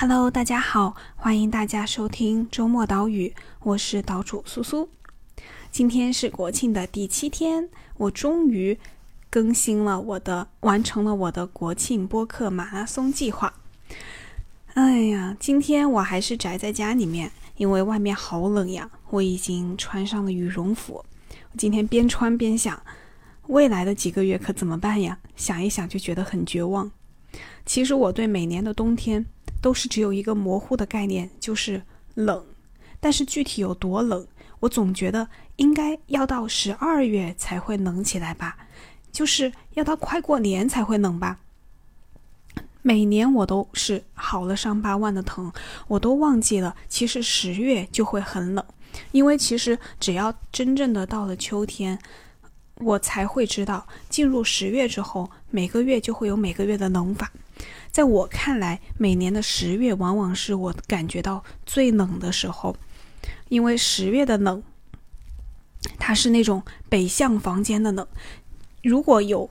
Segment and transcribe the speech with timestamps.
[0.00, 4.88] Hello，大家好，欢迎大家收听周末岛屿，我是岛主苏苏。
[5.72, 8.78] 今天是国庆的第七天，我终于
[9.28, 13.52] 更新了我的，完成了我的国庆播客马拉松计划。
[14.74, 18.88] 哎呀，今天我还是宅在家里面，因为外面好冷呀。
[19.10, 22.80] 我已经穿上了羽绒服，我今天边穿边想，
[23.48, 25.18] 未来的几个月可怎么办呀？
[25.34, 26.88] 想一想就觉得很绝望。
[27.66, 29.26] 其实我对每年的冬天
[29.60, 31.82] 都是只有一个模糊的概念，就是
[32.14, 32.44] 冷。
[33.00, 34.26] 但是具体有多冷，
[34.60, 38.56] 我总觉得应该要到十二月才会冷起来吧，
[39.12, 41.38] 就是要到快过年才会冷吧。
[42.82, 45.52] 每年我都是好了伤疤忘了疼，
[45.88, 48.64] 我都忘记了，其实十月就会很冷，
[49.12, 51.98] 因为其实只要真正的到了秋天，
[52.76, 57.30] 我才会知道，进入十月之后，每个月就会有每个月的冷法。
[57.90, 62.76] 在我看来，每年的十月往往是我感觉到最冷的时候，
[63.48, 64.62] 因为十月的冷，
[65.98, 68.06] 它是那种北向房间的冷。
[68.82, 69.50] 如果有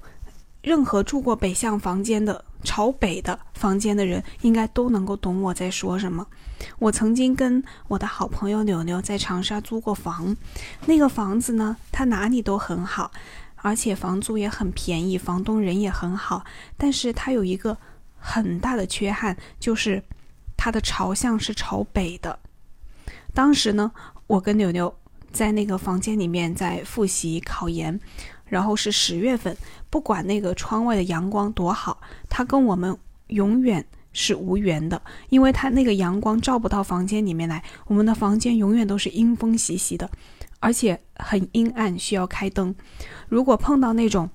[0.61, 6.25] 任何住过北向房间的，朝北的房间的人应该都能够懂我在说什么。
[6.79, 10.35] 我曾经跟我的好朋友柳柳在长沙租过房，
[10.85, 13.11] 那个房子呢，它哪里都很好，
[13.57, 16.43] 而且房租也很便宜，房东人也很好。
[16.75, 17.77] 但是它有一个
[18.17, 20.03] 很大的缺憾，就是
[20.55, 22.39] 它的朝向是朝北的。
[23.33, 23.91] 当时呢，
[24.27, 24.93] 我跟柳柳
[25.31, 27.99] 在那个房间里面在复习考研。
[28.49, 29.57] 然后是十月份，
[29.89, 40.09] 不管那个窗外的阳光多好，它跟我们永远是无缘的，因为它那个阳光照不到房间里面来，我们的房间永远都是阴风习习的，
[40.61, 42.73] 而且很阴暗，需要开灯。
[43.27, 44.29] 如果碰到那种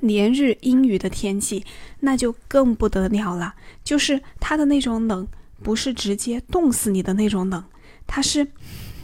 [0.00, 1.64] 连日阴雨的天气，
[2.00, 3.54] 那就更不得了了。
[3.84, 5.26] 就是它的那种冷，
[5.62, 7.64] 不是直接冻死你的那种冷，
[8.06, 8.48] 它是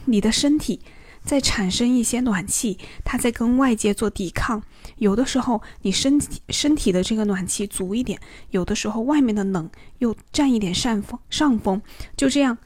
[0.06, 0.80] 你的身体。
[1.24, 4.62] 在产生一些暖气，它在跟外界做抵抗。
[4.98, 8.20] 有的时候你身体身体的这个暖气足一点，
[8.50, 11.82] 有的时候外面的冷又占一点上风上风。
[12.16, 12.56] 就这样，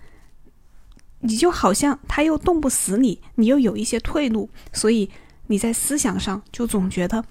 [1.20, 5.08] 你就好像它又冻不死你，你又有一些退路，所以
[5.46, 7.24] 你在思想上就总觉得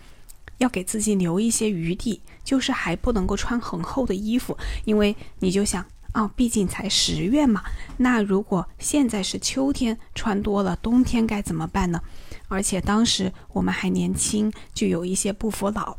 [0.60, 5.86] 要给自己留一些余地，就是还不能够穿很厚的衣服，因为你就想。
[6.16, 7.62] 哦，毕竟才十月嘛。
[7.98, 12.02] 那如果现在是秋天，穿多了，冬天该怎么办呢？
[12.48, 15.96] 而且当时我们还年轻，就有一些不服老。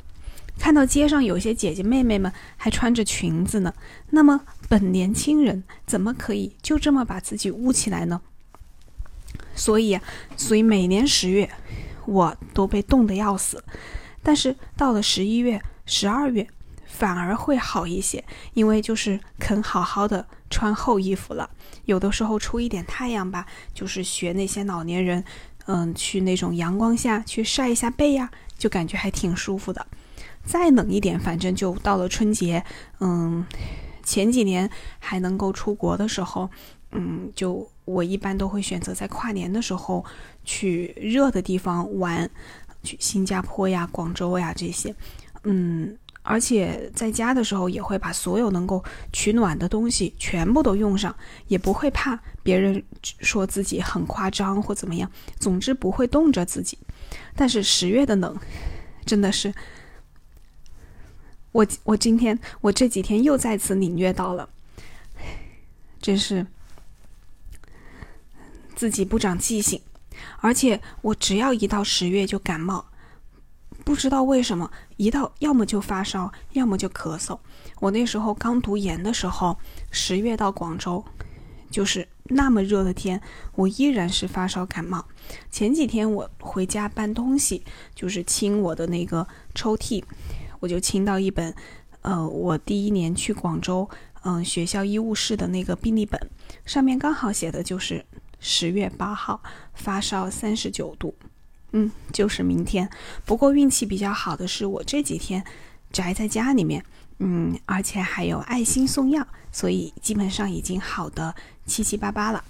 [0.59, 3.73] 看到街上有些姐姐妹妹们还穿着裙子呢，
[4.11, 8.21] 那么本年轻人怎么可以就这么把自己捂起来呢？
[9.55, 9.97] 所以，
[10.37, 11.49] 所以每年十月，
[12.07, 13.63] 我都被冻得要死。
[14.23, 16.47] 但是到了十一月、十二月。
[16.93, 18.23] 反而会好一些，
[18.53, 21.49] 因为就是肯好好的穿厚衣服了。
[21.85, 25.25] 有的时候出一点太阳吧，就是学那些老年人，
[25.67, 29.87] 嗯，去那种阳光下去晒一下背呀，就感觉还挺舒服的。
[30.45, 32.63] 再冷一点，反正就到了春节，
[32.99, 33.47] 嗯，
[34.03, 36.51] 前几年还能够出国的时候，
[36.91, 40.05] 嗯，就我一般都会选择在跨年的时候
[40.45, 42.29] 去热的地方玩，
[42.83, 44.95] 去新加坡呀、广州呀这些，
[45.45, 45.97] 嗯。
[46.23, 51.17] 而且在家的时候也会把所有能够取暖的东西全部都用上，
[51.49, 55.11] 也不会怕别人说自己很夸张或怎么样。
[55.39, 56.77] 总之不会冻着自己。
[57.35, 58.39] 但是十月的冷，
[59.07, 59.53] 真的是
[61.53, 64.47] 我我今天我这几天又再次领略到了，
[66.03, 66.47] 真是
[68.77, 69.81] 自己不长记性。
[70.41, 72.85] 而且我只要一到十月就感冒。
[73.83, 77.39] 不知道为什么，一到要么就发烧，要么就咳嗽。
[77.81, 79.57] 我那时候刚读研的时候，
[79.91, 81.03] 十月到广州，
[81.71, 83.21] 就是那么热的天，
[83.55, 85.07] 我依然是发烧感冒。
[85.51, 87.65] 前几天我回家搬东西，
[87.95, 90.05] 就是清我的那个抽屉，
[90.61, 91.55] 我就清到一本，
[92.03, 93.89] 呃，我第一年去广州，
[94.25, 96.21] 嗯，学校医务室的那个病历本，
[96.67, 98.05] 上面刚好写的就是
[98.41, 99.41] 十月八号
[99.75, 101.15] 发烧三十九度。
[101.73, 102.91] 嗯，就是明天。
[103.25, 105.45] 不过运气比较好的是，我这几天
[105.93, 106.85] 宅在家里面，
[107.19, 111.33] 嗯，而且还有爱心送药，所以基本上已经好的
[111.67, 112.43] 七七八八了。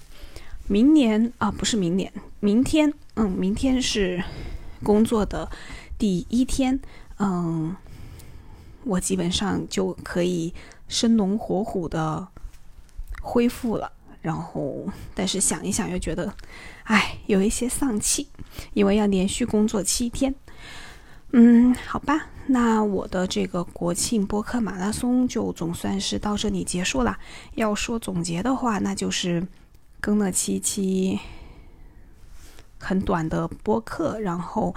[0.69, 4.25] 明年啊，不是明年，明天，嗯，明天是
[4.83, 5.51] 工作的
[5.99, 6.81] 第一天，
[7.19, 7.77] 嗯，
[8.85, 10.55] 我基本上就可以
[10.89, 12.29] 生龙活虎的
[13.21, 13.93] 恢复了。
[14.21, 16.35] 然后，但是想一想又觉得，
[16.85, 18.29] 哎，有一些丧气，
[18.75, 20.35] 因为要连续工作七天。
[21.33, 27.17] 嗯，好吧，那我的这个国庆播客马拉松就总算是到这里结束了。
[27.55, 29.47] 要说总结的话，那就是
[30.01, 31.21] 更了七期
[32.79, 34.75] 很短的播客，然后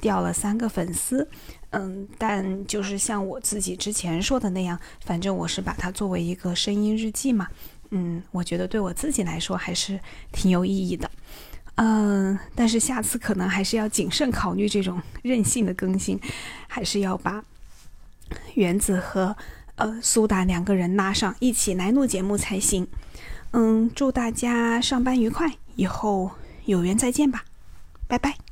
[0.00, 1.28] 掉了三个粉丝。
[1.72, 7.46] 嗯，但就是像我自己之前说的那样，反正我是把它作为一个声音日记嘛。
[7.90, 9.98] 嗯，我觉得对我自己来说还是
[10.32, 11.10] 挺有意义的。
[11.76, 16.20] 嗯，但是下次可能还是要谨慎考虑这种 任性的更新，
[16.68, 17.42] 还是要把
[18.54, 19.34] 原子和
[19.76, 22.86] 呃苏打两个人拉上一起来录节目才行。
[23.52, 26.30] 嗯，祝大家上班愉快，以后
[26.66, 27.44] 有缘再见吧，
[28.06, 28.49] 拜拜。